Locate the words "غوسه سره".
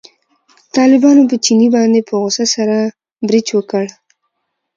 2.21-2.77